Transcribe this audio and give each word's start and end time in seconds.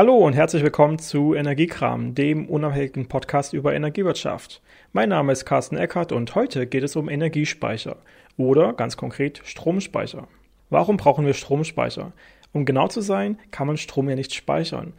Hallo 0.00 0.16
und 0.16 0.32
herzlich 0.32 0.62
willkommen 0.62 0.98
zu 0.98 1.34
Energiekram, 1.34 2.14
dem 2.14 2.48
unabhängigen 2.48 3.06
Podcast 3.06 3.52
über 3.52 3.74
Energiewirtschaft. 3.74 4.62
Mein 4.94 5.10
Name 5.10 5.30
ist 5.30 5.44
Carsten 5.44 5.76
Eckert 5.76 6.10
und 6.10 6.34
heute 6.34 6.66
geht 6.66 6.84
es 6.84 6.96
um 6.96 7.10
Energiespeicher 7.10 7.96
oder 8.38 8.72
ganz 8.72 8.96
konkret 8.96 9.42
Stromspeicher. 9.44 10.26
Warum 10.70 10.96
brauchen 10.96 11.26
wir 11.26 11.34
Stromspeicher? 11.34 12.12
Um 12.54 12.64
genau 12.64 12.88
zu 12.88 13.02
sein, 13.02 13.38
kann 13.50 13.66
man 13.66 13.76
Strom 13.76 14.08
ja 14.08 14.16
nicht 14.16 14.32
speichern. 14.32 14.94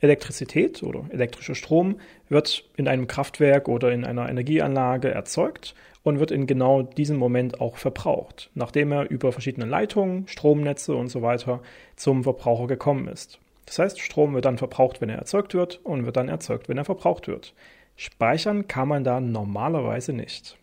Elektrizität 0.00 0.82
oder 0.82 1.04
elektrischer 1.10 1.54
Strom 1.54 1.96
wird 2.30 2.64
in 2.78 2.88
einem 2.88 3.08
Kraftwerk 3.08 3.68
oder 3.68 3.92
in 3.92 4.06
einer 4.06 4.26
Energieanlage 4.26 5.10
erzeugt 5.10 5.74
und 6.02 6.18
wird 6.18 6.30
in 6.30 6.46
genau 6.46 6.80
diesem 6.80 7.18
Moment 7.18 7.60
auch 7.60 7.76
verbraucht, 7.76 8.48
nachdem 8.54 8.90
er 8.90 9.10
über 9.10 9.32
verschiedene 9.32 9.66
Leitungen, 9.66 10.26
Stromnetze 10.28 10.94
und 10.94 11.08
so 11.08 11.20
weiter 11.20 11.60
zum 11.94 12.22
Verbraucher 12.22 12.68
gekommen 12.68 13.06
ist. 13.08 13.38
Das 13.66 13.78
heißt, 13.78 14.00
Strom 14.00 14.34
wird 14.34 14.44
dann 14.44 14.58
verbraucht, 14.58 15.00
wenn 15.00 15.10
er 15.10 15.18
erzeugt 15.18 15.54
wird 15.54 15.80
und 15.84 16.06
wird 16.06 16.16
dann 16.16 16.28
erzeugt, 16.28 16.68
wenn 16.68 16.78
er 16.78 16.84
verbraucht 16.84 17.28
wird. 17.28 17.54
Speichern 17.96 18.68
kann 18.68 18.88
man 18.88 19.04
da 19.04 19.20
normalerweise 19.20 20.12
nicht. 20.12 20.56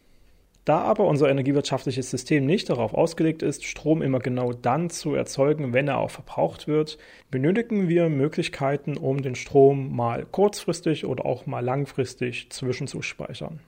Da 0.66 0.80
aber 0.80 1.05
unser 1.05 1.30
energiewirtschaftliches 1.30 2.09
System 2.09 2.45
nicht 2.45 2.70
darauf 2.70 2.94
ausgelegt 2.94 3.44
ist, 3.44 3.66
Strom 3.66 4.02
immer 4.02 4.20
genau 4.20 4.53
dann 4.53 4.89
zu 4.89 5.13
erzeugen, 5.13 5.73
wenn 5.73 5.89
er 5.89 5.97
auch 5.97 6.11
verbraucht 6.11 6.67
wird, 6.70 6.97
benötigen 7.30 7.89
wir 7.89 8.08
Möglichkeiten, 8.08 8.95
um 8.95 9.22
den 9.22 9.35
Strom 9.35 9.94
mal 9.94 10.25
kurzfristig 10.31 11.05
oder 11.05 11.25
auch 11.25 11.45
mal 11.45 11.59
langfristig 11.59 12.49
zwischenzuspeichern. 12.49 13.59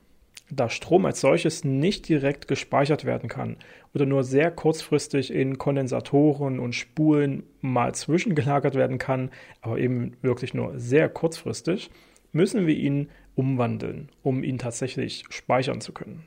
Da 0.50 0.70
Strom 0.70 1.06
als 1.06 1.22
solches 1.22 1.64
nicht 1.64 2.08
direkt 2.08 2.48
gespeichert 2.48 3.04
werden 3.04 3.30
kann 3.30 3.58
oder 3.96 4.06
nur 4.06 4.24
sehr 4.24 4.52
kurzfristig 4.52 5.34
in 5.34 5.58
Kondensatoren 5.58 6.60
und 6.60 6.74
Spulen 6.74 7.44
mal 7.62 7.96
zwischengelagert 7.96 8.76
werden 8.76 9.00
kann, 9.00 9.32
aber 9.62 9.80
eben 9.80 10.18
wirklich 10.22 10.54
nur 10.54 10.80
sehr 10.80 11.10
kurzfristig, 11.10 11.90
müssen 12.32 12.68
wir 12.68 12.76
ihn 12.76 13.10
umwandeln, 13.34 14.10
um 14.22 14.44
ihn 14.44 14.60
tatsächlich 14.60 15.24
speichern 15.30 15.82
zu 15.82 15.94
können. 15.94 16.24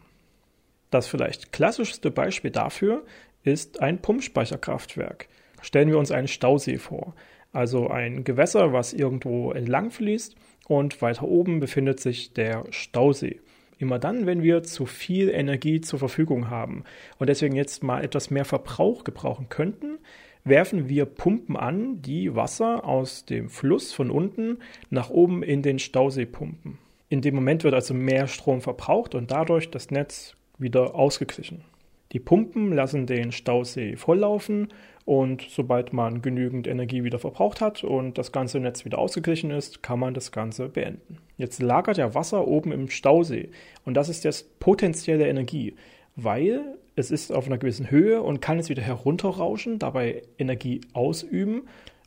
Das 0.91 1.07
vielleicht 1.07 1.53
klassischste 1.53 2.11
Beispiel 2.11 2.51
dafür 2.51 3.05
ist 3.45 3.81
ein 3.81 4.01
Pumpspeicherkraftwerk. 4.01 5.29
Stellen 5.61 5.91
wir 5.91 5.99
uns 5.99 6.11
einen 6.11 6.29
Stausee 6.29 6.79
vor, 6.79 7.15
also 7.53 7.89
ein 7.89 8.25
Gewässer, 8.25 8.73
was 8.73 8.93
irgendwo 8.93 9.53
entlang 9.53 9.91
fließt 9.91 10.35
und 10.67 11.01
weiter 11.03 11.25
oben 11.25 11.61
befindet 11.61 12.01
sich 12.01 12.33
der 12.33 12.65
Stausee. 12.71 13.41
Immer 13.79 13.99
dann, 13.99 14.27
wenn 14.27 14.43
wir 14.43 14.65
zu 14.65 14.87
viel 14.87 15.31
Energie 15.31 15.81
zur 15.81 15.99
Verfügung 15.99 16.51
haben 16.51 16.85
und 17.19 17.29
deswegen 17.29 17.55
jetzt 17.55 17.83
mal 17.83 18.03
etwas 18.03 18.31
mehr 18.31 18.45
Verbrauch 18.45 19.05
gebrauchen 19.05 19.49
könnten, 19.49 19.99
werfen 20.45 20.89
wir 20.89 21.05
Pumpen 21.07 21.57
an, 21.57 22.03
die 22.03 22.35
Wasser 22.35 22.85
aus 22.85 23.25
dem 23.25 23.49
Fluss 23.49 23.93
von 23.93 24.11
unten 24.11 24.59
nach 24.91 25.11
oben 25.11 25.43
in 25.43 25.63
den 25.63 25.79
Stausee 25.79 26.27
pumpen. 26.27 26.79
In 27.09 27.23
dem 27.23 27.35
Moment 27.35 27.65
wird 27.65 27.75
also 27.75 27.95
mehr 27.95 28.27
Strom 28.27 28.61
verbraucht 28.61 29.15
und 29.15 29.31
dadurch 29.31 29.71
das 29.71 29.91
Netz 29.91 30.35
wieder 30.59 30.95
ausgeglichen. 30.95 31.65
Die 32.13 32.21
Pumpen 32.21 32.73
lassen 32.73 33.07
den 33.07 33.33
Stausee 33.33 33.97
volllaufen 33.97 34.69
und 35.09 35.47
sobald 35.49 35.95
man 35.95 36.21
genügend 36.21 36.67
Energie 36.67 37.03
wieder 37.03 37.19
verbraucht 37.19 37.63
hat 37.63 37.83
und 37.83 38.19
das 38.19 38.31
ganze 38.31 38.61
Netz 38.61 38.85
wieder 38.85 38.99
ausgeglichen 38.99 39.51
ist, 39.51 39.83
kann 39.83 39.99
man 39.99 40.13
das 40.13 40.33
Ganze 40.33 40.69
beenden. 40.69 41.17
Jetzt 41.39 41.63
lagert 41.63 41.97
ja 41.97 42.15
Wasser 42.15 42.47
oben 42.47 42.73
im 42.73 42.91
Stausee 42.91 43.49
und 43.87 43.95
das 43.95 44.11
ist 44.11 44.23
jetzt 44.25 44.61
potenzielle 44.61 45.27
Energie, 45.27 45.77
weil 46.15 46.77
es 46.95 47.11
ist 47.11 47.33
auf 47.33 47.47
einer 47.47 47.57
gewissen 47.57 47.91
Höhe 47.91 48.21
und 48.21 48.43
kann 48.43 48.59
es 48.59 48.69
wieder 48.69 48.83
herunterrauschen, 48.83 49.79
dabei 49.79 50.25
Energie 50.37 50.83
ausüben 50.93 51.63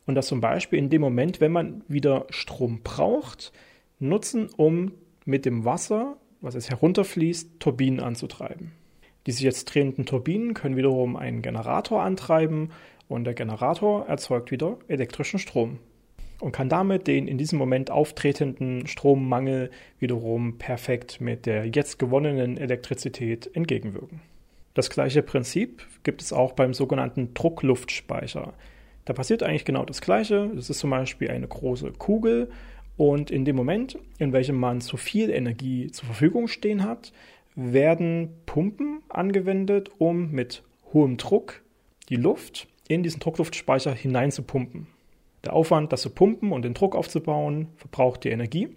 und 0.05 0.13
das 0.13 0.27
zum 0.27 0.39
Beispiel 0.39 0.77
in 0.77 0.91
dem 0.91 1.01
Moment, 1.01 1.41
wenn 1.41 1.51
man 1.51 1.83
wieder 1.87 2.27
Strom 2.29 2.81
braucht, 2.83 3.51
nutzen, 3.97 4.47
um 4.57 4.91
mit 5.25 5.45
dem 5.45 5.65
Wasser 5.65 6.17
was 6.41 6.55
es 6.55 6.69
herunterfließt, 6.69 7.59
Turbinen 7.59 7.99
anzutreiben. 7.99 8.71
Die 9.25 9.31
sich 9.31 9.43
jetzt 9.43 9.65
drehenden 9.65 10.05
Turbinen 10.05 10.53
können 10.53 10.75
wiederum 10.75 11.15
einen 11.15 11.41
Generator 11.41 12.01
antreiben 12.01 12.71
und 13.07 13.25
der 13.25 13.33
Generator 13.33 14.07
erzeugt 14.07 14.51
wieder 14.51 14.77
elektrischen 14.87 15.39
Strom 15.39 15.79
und 16.39 16.51
kann 16.51 16.69
damit 16.69 17.07
den 17.07 17.27
in 17.27 17.37
diesem 17.37 17.59
Moment 17.59 17.91
auftretenden 17.91 18.87
Strommangel 18.87 19.69
wiederum 19.99 20.57
perfekt 20.57 21.21
mit 21.21 21.45
der 21.45 21.67
jetzt 21.67 21.99
gewonnenen 21.99 22.57
Elektrizität 22.57 23.49
entgegenwirken. 23.53 24.21
Das 24.73 24.89
gleiche 24.89 25.21
Prinzip 25.21 25.85
gibt 26.03 26.21
es 26.21 26.33
auch 26.33 26.53
beim 26.53 26.73
sogenannten 26.73 27.33
Druckluftspeicher. 27.33 28.53
Da 29.05 29.13
passiert 29.13 29.43
eigentlich 29.43 29.65
genau 29.65 29.85
das 29.85 30.01
Gleiche. 30.01 30.49
Das 30.55 30.69
ist 30.69 30.79
zum 30.79 30.89
Beispiel 30.89 31.29
eine 31.29 31.47
große 31.47 31.91
Kugel 31.93 32.49
und 32.97 33.31
in 33.31 33.45
dem 33.45 33.55
Moment, 33.55 33.97
in 34.17 34.33
welchem 34.33 34.55
man 34.55 34.81
zu 34.81 34.97
viel 34.97 35.29
Energie 35.29 35.91
zur 35.91 36.05
Verfügung 36.05 36.47
stehen 36.47 36.83
hat, 36.83 37.11
werden 37.55 38.29
Pumpen 38.45 39.01
angewendet, 39.09 39.89
um 39.97 40.31
mit 40.31 40.63
hohem 40.93 41.17
Druck 41.17 41.61
die 42.09 42.15
Luft 42.15 42.67
in 42.87 43.03
diesen 43.03 43.19
Druckluftspeicher 43.19 43.93
hineinzupumpen. 43.93 44.87
Der 45.43 45.53
Aufwand, 45.53 45.91
das 45.91 46.01
zu 46.01 46.09
pumpen 46.09 46.51
und 46.51 46.63
den 46.63 46.73
Druck 46.73 46.95
aufzubauen, 46.95 47.69
verbraucht 47.77 48.23
die 48.23 48.29
Energie. 48.29 48.69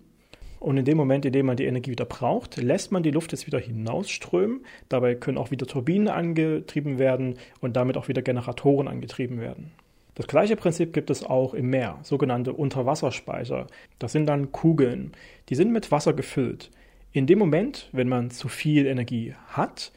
Und 0.61 0.79
in 0.79 0.87
dem 0.87 0.97
Moment, 0.97 1.27
in 1.27 1.33
dem 1.33 1.45
man 1.45 1.59
die 1.59 1.67
Energie 1.67 1.91
wieder 1.91 2.07
braucht, 2.07 2.57
lässt 2.57 2.91
man 2.91 3.03
die 3.03 3.11
Luft 3.11 3.33
jetzt 3.33 3.47
wieder 3.47 3.59
hinausströmen. 3.59 4.65
Dabei 4.89 5.15
können 5.15 5.37
auch 5.37 5.51
wieder 5.51 5.67
Turbinen 5.67 6.09
angetrieben 6.09 6.99
werden 6.99 7.35
und 7.61 7.77
damit 7.77 7.99
auch 7.99 8.09
wieder 8.09 8.23
Generatoren 8.23 8.89
angetrieben 8.89 9.41
werden. 9.41 9.73
Das 10.15 10.27
gleiche 10.27 10.57
Prinzip 10.57 10.95
gibt 10.95 11.11
es 11.11 11.25
auch 11.25 11.53
im 11.53 11.69
Meer, 11.69 11.99
sogenannte 12.03 12.53
Unterwasserspeicher. 12.53 13.67
Das 13.99 14.13
sind 14.13 14.27
dann 14.27 14.53
Kugeln. 14.53 15.13
Die 15.49 15.55
sind 15.55 15.73
mit 15.73 15.91
Wasser 15.91 16.15
gefüllt. 16.15 16.71
In 17.15 17.29
dem 17.29 17.39
Moment, 17.39 17.89
wenn 17.93 18.09
man 18.09 18.33
zu 18.33 18.49
viel 18.49 18.87
Energie 18.87 19.37
hat 19.47 19.93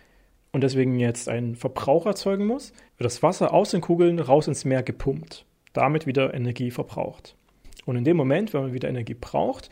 und 0.52 0.62
deswegen 0.62 1.00
jetzt 1.00 1.30
einen 1.30 1.56
Verbrauch 1.56 2.06
erzeugen 2.06 2.46
muss, 2.46 2.74
wird 2.96 3.06
das 3.06 3.24
Wasser 3.24 3.56
aus 3.56 3.72
den 3.72 3.82
Kugeln 3.82 4.20
raus 4.20 4.48
ins 4.48 4.66
Meer 4.66 4.84
gepumpt. 4.84 5.44
Damit 5.74 6.06
wieder 6.06 6.36
Energie 6.36 6.70
verbraucht. 6.70 7.36
Und 7.88 7.96
in 7.96 8.04
dem 8.04 8.18
Moment, 8.18 8.54
wenn 8.54 8.62
man 8.62 8.74
wieder 8.74 8.88
Energie 8.88 9.16
braucht, 9.16 9.72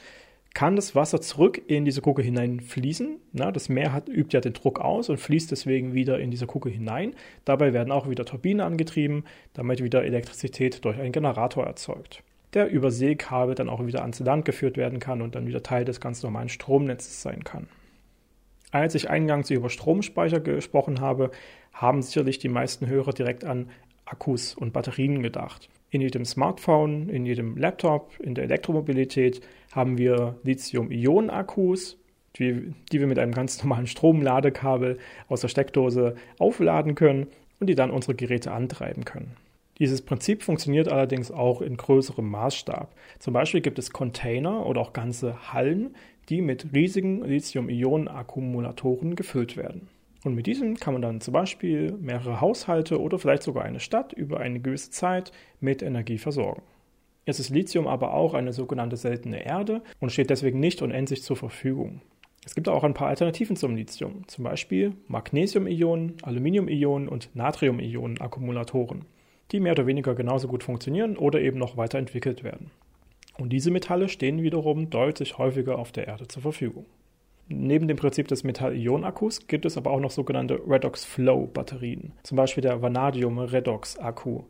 kann 0.55 0.75
das 0.75 0.95
Wasser 0.95 1.21
zurück 1.21 1.61
in 1.67 1.85
diese 1.85 2.01
Kugel 2.01 2.25
hineinfließen. 2.25 3.19
Na, 3.33 3.51
das 3.51 3.69
Meer 3.69 3.93
hat, 3.93 4.09
übt 4.09 4.35
ja 4.35 4.41
den 4.41 4.53
Druck 4.53 4.79
aus 4.79 5.09
und 5.09 5.19
fließt 5.19 5.51
deswegen 5.51 5.93
wieder 5.93 6.17
in 6.17 6.31
diese 6.31 6.47
Kugel 6.47 6.71
hinein. 6.71 7.13
Dabei 7.43 7.73
werden 7.73 7.91
auch 7.91 8.09
wieder 8.09 8.25
Turbinen 8.25 8.61
angetrieben, 8.61 9.23
damit 9.53 9.83
wieder 9.83 10.03
Elektrizität 10.03 10.83
durch 10.83 10.97
einen 10.97 11.11
Generator 11.11 11.63
erzeugt, 11.63 12.23
der 12.55 12.71
über 12.71 12.89
Seekabel 12.89 13.53
dann 13.53 13.69
auch 13.69 13.85
wieder 13.85 14.01
ans 14.01 14.19
Land 14.19 14.45
geführt 14.45 14.77
werden 14.77 14.99
kann 14.99 15.21
und 15.21 15.35
dann 15.35 15.45
wieder 15.45 15.61
Teil 15.61 15.85
des 15.85 15.99
ganz 15.99 16.23
normalen 16.23 16.49
Stromnetzes 16.49 17.21
sein 17.21 17.43
kann. 17.43 17.67
Als 18.71 18.95
ich 18.95 19.09
eingangs 19.09 19.51
über 19.51 19.69
Stromspeicher 19.69 20.39
gesprochen 20.39 20.99
habe, 20.99 21.31
haben 21.73 22.01
sicherlich 22.01 22.39
die 22.39 22.49
meisten 22.49 22.87
Hörer 22.87 23.13
direkt 23.13 23.43
an 23.45 23.69
Akkus 24.05 24.55
und 24.55 24.73
Batterien 24.73 25.21
gedacht. 25.21 25.69
In 25.89 26.01
jedem 26.01 26.25
Smartphone, 26.25 27.09
in 27.09 27.25
jedem 27.25 27.57
Laptop, 27.57 28.11
in 28.19 28.35
der 28.35 28.45
Elektromobilität 28.45 29.41
haben 29.71 29.97
wir 29.97 30.35
Lithium-Ionen-Akkus, 30.43 31.97
die, 32.37 32.73
die 32.91 32.99
wir 32.99 33.07
mit 33.07 33.19
einem 33.19 33.33
ganz 33.33 33.63
normalen 33.63 33.87
Stromladekabel 33.87 34.97
aus 35.27 35.41
der 35.41 35.47
Steckdose 35.47 36.15
aufladen 36.37 36.95
können 36.95 37.27
und 37.59 37.67
die 37.67 37.75
dann 37.75 37.91
unsere 37.91 38.15
Geräte 38.15 38.51
antreiben 38.51 39.05
können. 39.05 39.35
Dieses 39.79 40.01
Prinzip 40.01 40.41
funktioniert 40.41 40.87
allerdings 40.87 41.31
auch 41.31 41.61
in 41.61 41.75
größerem 41.75 42.29
Maßstab. 42.29 42.95
Zum 43.19 43.33
Beispiel 43.33 43.59
gibt 43.61 43.77
es 43.77 43.91
Container 43.91 44.65
oder 44.65 44.79
auch 44.79 44.93
ganze 44.93 45.51
Hallen, 45.51 45.95
die 46.29 46.41
mit 46.41 46.73
riesigen 46.73 47.23
Lithium-Ionen-Akkumulatoren 47.23 49.15
gefüllt 49.15 49.57
werden. 49.57 49.89
Und 50.23 50.33
mit 50.33 50.47
diesem 50.47 50.75
kann 50.77 50.93
man 50.93 51.01
dann 51.01 51.21
zum 51.21 51.33
Beispiel 51.33 51.91
mehrere 51.91 52.41
Haushalte 52.41 52.99
oder 52.99 53.19
vielleicht 53.19 53.43
sogar 53.43 53.63
eine 53.63 53.79
Stadt 53.79 54.13
über 54.13 54.39
eine 54.39 54.59
gewisse 54.59 54.91
Zeit 54.91 55.31
mit 55.59 55.83
Energie 55.83 56.17
versorgen. 56.17 56.63
Jetzt 57.25 57.39
ist 57.39 57.49
Lithium 57.49 57.87
aber 57.87 58.13
auch 58.13 58.33
eine 58.33 58.53
sogenannte 58.53 58.97
seltene 58.97 59.45
Erde 59.45 59.81
und 59.99 60.11
steht 60.11 60.29
deswegen 60.29 60.59
nicht 60.59 60.81
unendlich 60.81 61.21
zur 61.21 61.35
Verfügung. 61.35 62.01
Es 62.45 62.55
gibt 62.55 62.69
auch 62.69 62.83
ein 62.83 62.93
paar 62.93 63.07
Alternativen 63.07 63.55
zum 63.55 63.75
Lithium, 63.75 64.27
zum 64.27 64.43
Beispiel 64.43 64.93
Magnesium-Ionen, 65.07 66.17
Aluminium-Ionen 66.21 67.07
und 67.07 67.35
Natrium-Ionen-Akkumulatoren, 67.35 69.05
die 69.51 69.59
mehr 69.59 69.73
oder 69.73 69.87
weniger 69.87 70.15
genauso 70.15 70.47
gut 70.47 70.63
funktionieren 70.63 71.17
oder 71.17 71.39
eben 71.39 71.59
noch 71.59 71.77
weiterentwickelt 71.77 72.43
werden. 72.43 72.71
Und 73.37 73.49
diese 73.49 73.71
Metalle 73.71 74.09
stehen 74.09 74.41
wiederum 74.41 74.89
deutlich 74.89 75.37
häufiger 75.37 75.77
auf 75.77 75.91
der 75.91 76.07
Erde 76.07 76.27
zur 76.27 76.41
Verfügung. 76.41 76.85
Neben 77.47 77.87
dem 77.87 77.97
Prinzip 77.97 78.27
des 78.27 78.43
Metall-Ionen-Akkus 78.43 79.47
gibt 79.47 79.65
es 79.65 79.77
aber 79.77 79.91
auch 79.91 79.99
noch 79.99 80.09
sogenannte 80.09 80.59
Redox-Flow-Batterien, 80.67 82.13
zum 82.23 82.37
Beispiel 82.37 82.63
der 82.63 82.81
Vanadium-Redox-Akku. 82.81 84.43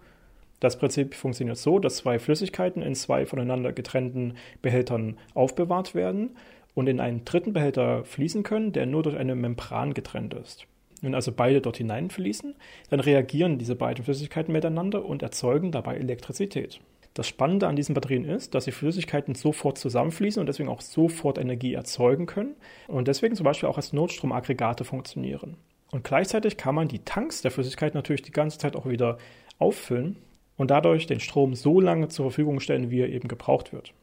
Das 0.61 0.79
Prinzip 0.79 1.13
funktioniert 1.13 1.57
so, 1.57 1.79
dass 1.79 1.97
zwei 1.97 2.19
Flüssigkeiten 2.19 2.81
in 2.81 2.95
zwei 2.95 3.25
voneinander 3.25 3.73
getrennten 3.73 4.35
Behältern 4.61 5.17
aufbewahrt 5.33 5.93
werden 5.93 6.37
und 6.73 6.87
in 6.87 7.01
einen 7.01 7.25
dritten 7.25 7.51
Behälter 7.51 8.05
fließen 8.05 8.43
können, 8.43 8.71
der 8.71 8.85
nur 8.85 9.03
durch 9.03 9.17
eine 9.17 9.35
Membran 9.35 9.93
getrennt 9.93 10.33
ist. 10.33 10.65
Wenn 11.05 11.13
also 11.13 11.31
beide 11.31 11.61
dort 11.61 11.77
hineinfließen, 11.77 12.55
dann 12.89 12.99
reagieren 12.99 13.59
diese 13.59 13.75
beiden 13.75 14.03
Flüssigkeiten 14.03 14.51
miteinander 14.51 15.05
und 15.05 15.21
erzeugen 15.21 15.71
dabei 15.71 15.97
Elektrizität. 15.97 16.79
Das 17.13 17.27
Spannende 17.27 17.67
an 17.67 17.75
diesen 17.75 17.93
Batterien 17.93 18.25
ist, 18.25 18.55
dass 18.55 18.65
die 18.65 18.71
Flüssigkeiten 18.71 19.35
sofort 19.35 19.77
zusammenfließen 19.77 20.39
und 20.39 20.47
deswegen 20.47 20.67
auch 20.67 20.81
sofort 20.81 21.37
Energie 21.37 21.75
erzeugen 21.75 22.25
können 22.25 22.55
und 22.87 23.07
deswegen 23.07 23.35
zum 23.35 23.43
Beispiel 23.43 23.69
auch 23.69 23.77
als 23.77 23.93
Notstromaggregate 23.93 24.83
funktionieren. 24.83 25.57
Und 25.91 26.03
gleichzeitig 26.03 26.57
kann 26.57 26.73
man 26.73 26.87
die 26.87 27.05
Tanks 27.05 27.43
der 27.43 27.51
Flüssigkeit 27.51 27.93
natürlich 27.93 28.23
die 28.23 28.31
ganze 28.31 28.57
Zeit 28.57 28.75
auch 28.75 28.87
wieder 28.87 29.19
auffüllen 29.59 30.17
und 30.57 30.71
dadurch 30.71 31.05
den 31.05 31.19
Strom 31.19 31.53
so 31.53 31.79
lange 31.79 32.07
zur 32.07 32.25
Verfügung 32.25 32.59
stellen, 32.59 32.89
wie 32.89 33.01
er 33.01 33.09
eben 33.09 33.27
gebraucht 33.27 33.73
wird. 33.73 33.93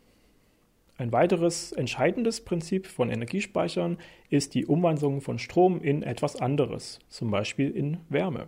Ein 1.03 1.11
weiteres 1.11 1.73
entscheidendes 1.73 2.45
Prinzip 2.45 2.87
von 2.87 3.11
Energiespeichern 3.11 3.99
ist 4.31 4.55
die 4.55 4.67
Umwandlung 4.67 5.21
von 5.21 5.41
Strom 5.41 5.81
in 5.81 6.05
etwas 6.05 6.37
anderes, 6.37 7.01
zum 7.09 7.29
Beispiel 7.33 7.73
in 7.73 7.97
Wärme. 8.09 8.47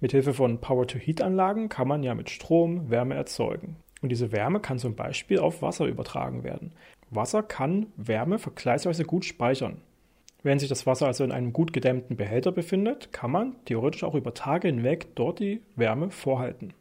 Mithilfe 0.00 0.34
von 0.34 0.60
Power-to-Heat-Anlagen 0.60 1.70
kann 1.70 1.88
man 1.88 2.02
ja 2.02 2.14
mit 2.14 2.28
Strom 2.28 2.90
Wärme 2.90 3.14
erzeugen. 3.14 3.76
Und 4.02 4.10
diese 4.12 4.32
Wärme 4.32 4.60
kann 4.60 4.78
zum 4.78 4.94
Beispiel 4.94 5.38
auf 5.38 5.62
Wasser 5.62 5.86
übertragen 5.86 6.44
werden. 6.44 6.72
Wasser 7.08 7.42
kann 7.42 7.86
Wärme 7.96 8.38
vergleichsweise 8.38 9.06
gut 9.06 9.24
speichern. 9.24 9.80
Wenn 10.42 10.58
sich 10.58 10.68
das 10.68 10.84
Wasser 10.84 11.06
also 11.06 11.24
in 11.24 11.32
einem 11.32 11.54
gut 11.54 11.72
gedämmten 11.72 12.18
Behälter 12.18 12.52
befindet, 12.52 13.14
kann 13.14 13.30
man 13.30 13.56
theoretisch 13.64 14.04
auch 14.04 14.14
über 14.14 14.34
Tage 14.34 14.68
hinweg 14.68 15.06
dort 15.14 15.40
die 15.40 15.62
Wärme 15.74 16.10
vorhalten. 16.10 16.74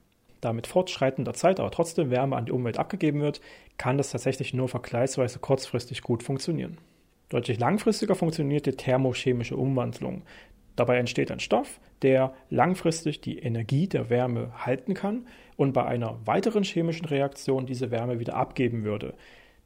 Da 0.44 0.52
mit 0.52 0.68
fortschreitender 0.68 1.34
Zeit 1.34 1.62
aber 1.62 1.72
trotzdem 1.72 2.12
Wärme 2.12 2.36
an 2.36 2.46
die 2.46 2.52
Umwelt 2.52 2.78
abgegeben 2.78 3.22
wird, 3.22 3.40
kann 3.78 3.98
das 3.98 4.12
tatsächlich 4.12 4.54
nur 4.54 4.68
vergleichsweise 4.68 5.40
kurzfristig 5.40 6.02
gut 6.02 6.22
funktionieren. 6.22 6.80
Deutlich 7.30 7.60
langfristiger 7.60 8.14
funktioniert 8.14 8.66
die 8.66 8.74
thermochemische 8.74 9.56
Umwandlung. 9.56 10.24
Dabei 10.76 10.98
entsteht 10.98 11.32
ein 11.32 11.40
Stoff, 11.40 11.80
der 12.02 12.34
langfristig 12.50 13.22
die 13.22 13.40
Energie 13.40 13.88
der 13.88 14.10
Wärme 14.10 14.52
halten 14.66 14.96
kann 14.96 15.28
und 15.56 15.72
bei 15.72 15.86
einer 15.86 16.20
weiteren 16.26 16.64
chemischen 16.64 17.06
Reaktion 17.06 17.66
diese 17.66 17.90
Wärme 17.90 18.20
wieder 18.20 18.36
abgeben 18.36 18.84
würde. 18.84 19.14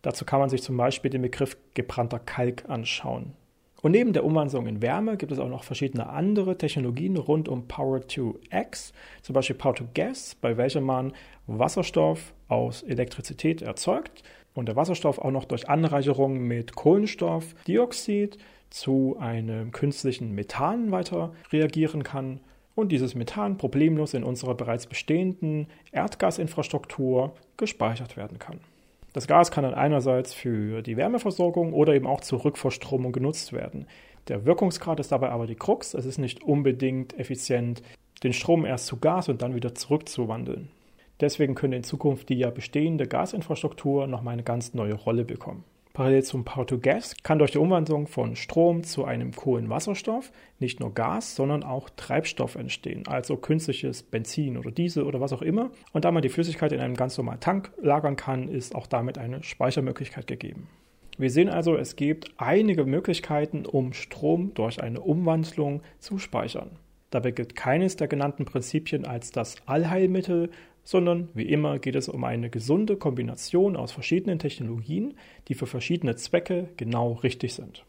Dazu 0.04 0.26
kann 0.26 0.40
man 0.40 0.50
sich 0.50 0.62
zum 0.62 0.78
Beispiel 0.78 1.10
den 1.10 1.24
Begriff 1.24 1.58
gebrannter 1.74 2.20
Kalk 2.20 2.70
anschauen. 2.70 3.34
Und 3.82 3.92
neben 3.92 4.12
der 4.12 4.26
Umwandlung 4.26 4.66
in 4.66 4.82
Wärme 4.82 5.18
gibt 5.18 5.32
es 5.32 5.40
auch 5.40 5.50
noch 5.50 5.64
verschiedene 5.64 6.10
andere 6.10 6.58
Technologien 6.58 7.16
rund 7.16 7.48
um 7.48 7.68
Power 7.68 8.06
to 8.08 8.40
X, 8.52 8.92
zum 9.22 9.34
Beispiel 9.34 9.56
Power 9.56 9.76
to 9.76 9.86
Gas, 9.94 10.36
bei 10.42 10.58
welcher 10.58 10.82
man 10.82 11.14
Wasserstoff 11.46 12.34
aus 12.48 12.82
Elektrizität 12.82 13.62
erzeugt 13.62 14.24
und 14.56 14.68
der 14.68 14.76
Wasserstoff 14.76 15.20
auch 15.20 15.32
noch 15.32 15.46
durch 15.46 15.70
Anreicherung 15.70 16.40
mit 16.40 16.76
Kohlenstoffdioxid 16.76 18.40
zu 18.72 19.16
einem 19.20 19.72
künstlichen 19.72 20.34
Methan 20.34 20.92
weiter 20.92 21.34
reagieren 21.52 22.04
kann 22.04 22.40
und 22.74 22.92
dieses 22.92 23.16
Methan 23.16 23.58
problemlos 23.58 24.14
in 24.14 24.24
unserer 24.24 24.56
bereits 24.56 24.88
bestehenden 24.88 25.68
Erdgasinfrastruktur 25.92 27.36
gespeichert 27.58 28.18
werden 28.18 28.40
kann. 28.40 28.60
Das 29.18 29.26
Gas 29.26 29.50
kann 29.50 29.64
dann 29.64 29.74
einerseits 29.74 30.36
für 30.36 30.84
die 30.84 30.96
Wärmeversorgung 30.96 31.74
oder 31.74 31.96
eben 31.96 32.06
auch 32.06 32.22
zur 32.22 32.46
Rückverstromung 32.46 33.12
genutzt 33.12 33.52
werden. 33.52 33.88
Der 34.28 34.46
Wirkungsgrad 34.46 35.00
ist 35.00 35.12
dabei 35.12 35.32
aber 35.32 35.48
die 35.48 35.56
Krux. 35.56 35.96
Es 35.96 36.06
ist 36.06 36.20
nicht 36.20 36.44
unbedingt 36.44 37.18
effizient, 37.18 37.82
den 38.22 38.32
Strom 38.32 38.64
erst 38.64 38.86
zu 38.86 38.98
Gas 38.98 39.28
und 39.28 39.42
dann 39.42 39.56
wieder 39.56 39.74
zurückzuwandeln. 39.74 40.70
Deswegen 41.20 41.56
könnte 41.56 41.78
in 41.78 41.84
Zukunft 41.84 42.30
die 42.30 42.36
ja 42.36 42.52
bestehende 42.52 43.08
Gasinfrastruktur 43.08 44.06
nochmal 44.06 44.34
eine 44.34 44.44
ganz 44.44 44.76
neue 44.76 44.94
Rolle 44.94 45.26
bekommen. 45.26 45.64
Parallel 45.98 46.22
zum 46.22 46.46
Power-to-Gas 46.46 47.16
kann 47.24 47.40
durch 47.40 47.54
die 47.54 47.58
Umwandlung 47.58 48.06
von 48.06 48.36
Strom 48.36 48.84
zu 48.84 49.06
einem 49.06 49.32
Kohlenwasserstoff 49.32 50.32
nicht 50.60 50.80
nur 50.80 50.94
Gas, 50.94 51.36
sondern 51.36 51.64
auch 51.64 51.90
Treibstoff 51.90 52.54
entstehen, 52.54 53.08
also 53.08 53.36
künstliches 53.36 54.04
Benzin 54.04 54.60
oder 54.60 54.70
Diesel 54.70 55.02
oder 55.06 55.22
was 55.22 55.34
auch 55.34 55.42
immer. 55.42 55.72
Und 55.94 56.06
da 56.06 56.12
man 56.12 56.22
die 56.22 56.30
Flüssigkeit 56.30 56.72
in 56.72 56.82
einem 56.82 56.94
ganz 56.94 57.18
normalen 57.18 57.40
Tank 57.40 57.72
lagern 57.82 58.16
kann, 58.16 58.48
ist 58.48 58.76
auch 58.76 58.86
damit 58.86 59.18
eine 59.18 59.42
Speichermöglichkeit 59.42 60.28
gegeben. 60.28 60.70
Wir 61.18 61.32
sehen 61.32 61.50
also, 61.50 61.76
es 61.76 61.96
gibt 61.96 62.30
einige 62.38 62.86
Möglichkeiten, 62.86 63.66
um 63.66 63.94
Strom 63.94 64.54
durch 64.54 64.84
eine 64.84 65.02
Umwandlung 65.02 65.82
zu 65.98 66.20
speichern. 66.20 66.78
Dabei 67.10 67.32
gilt 67.32 67.56
keines 67.56 67.96
der 67.96 68.08
genannten 68.08 68.46
Prinzipien 68.46 69.08
als 69.08 69.32
das 69.32 69.56
Allheilmittel, 69.66 70.52
sondern 70.88 71.28
wie 71.34 71.50
immer 71.50 71.80
geht 71.80 71.96
es 71.96 72.08
um 72.08 72.24
eine 72.24 72.50
gesunde 72.50 72.96
Kombination 72.96 73.76
aus 73.76 73.92
verschiedenen 73.92 74.40
Technologien, 74.40 75.16
die 75.50 75.54
für 75.54 75.66
verschiedene 75.66 76.16
Zwecke 76.16 76.70
genau 76.78 77.12
richtig 77.12 77.56
sind. 77.56 77.84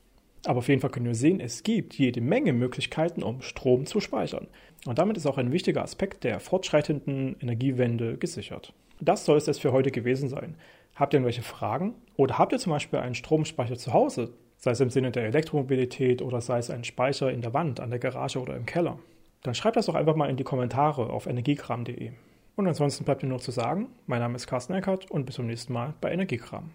Aber 0.45 0.59
auf 0.59 0.69
jeden 0.69 0.81
Fall 0.81 0.91
können 0.91 1.07
wir 1.07 1.15
sehen, 1.15 1.39
es 1.39 1.63
gibt 1.63 1.95
jede 1.95 2.21
Menge 2.21 2.53
Möglichkeiten, 2.53 3.23
um 3.23 3.41
Strom 3.41 3.87
zu 3.87 4.01
speichern. 4.01 4.49
Und 4.85 4.99
damit 4.99 5.17
ist 5.17 5.27
auch 5.27 5.39
ein 5.39 5.53
wichtiger 5.53 5.85
Aspekt 5.85 6.25
der 6.25 6.41
fortschreitenden 6.41 7.37
Energiewende 7.41 8.19
gesichert. 8.19 8.73
Das 9.01 9.25
soll 9.25 9.39
es 9.39 9.47
jetzt 9.47 9.61
für 9.61 9.71
heute 9.71 9.93
gewesen 9.93 10.29
sein. 10.29 10.57
Habt 10.97 11.15
ihr 11.15 11.19
irgendwelche 11.19 11.43
Fragen? 11.43 11.95
Oder 12.17 12.37
habt 12.37 12.51
ihr 12.51 12.59
zum 12.59 12.73
Beispiel 12.73 12.99
einen 12.99 13.15
Stromspeicher 13.15 13.77
zu 13.77 13.93
Hause, 13.93 14.33
sei 14.57 14.73
es 14.73 14.81
im 14.81 14.91
Sinne 14.91 15.13
der 15.13 15.27
Elektromobilität 15.27 16.21
oder 16.21 16.41
sei 16.41 16.59
es 16.59 16.69
ein 16.69 16.83
Speicher 16.83 17.31
in 17.31 17.43
der 17.43 17.55
Wand, 17.55 17.79
an 17.79 17.91
der 17.91 18.01
Garage 18.01 18.41
oder 18.41 18.57
im 18.57 18.67
Keller? 18.67 18.99
Dann 19.45 19.55
schreibt 19.55 19.77
das 19.77 19.87
doch 19.87 19.95
einfach 19.95 20.17
mal 20.17 20.29
in 20.29 20.37
die 20.37 20.43
Kommentare 20.43 21.11
auf 21.11 21.29
energiekram.de. 21.29 22.11
Und 22.59 22.67
ansonsten 22.67 23.05
bleibt 23.05 23.23
mir 23.23 23.29
nur 23.29 23.39
zu 23.39 23.53
sagen, 23.53 23.87
mein 24.09 24.19
Name 24.19 24.35
ist 24.35 24.49
Carsten 24.49 24.75
Eckert 24.75 25.09
und 25.13 25.27
bis 25.27 25.37
zum 25.37 25.47
nächsten 25.47 25.73
Mal 25.73 25.95
bei 26.01 26.11
Energiekram. 26.11 26.71